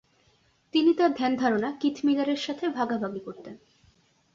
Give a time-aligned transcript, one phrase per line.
[0.73, 3.55] তিনি তাঁর ধ্যান-ধারণা কিথ মিলারের সাথে ভাগাভাগি করতেন।